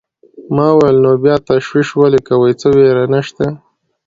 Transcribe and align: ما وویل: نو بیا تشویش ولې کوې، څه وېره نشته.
ما 0.55 0.67
وویل: 0.73 0.97
نو 1.03 1.11
بیا 1.23 1.35
تشویش 1.49 1.87
ولې 1.95 2.19
کوې، 2.27 2.51
څه 2.61 2.67
وېره 2.77 3.05
نشته. 3.13 3.45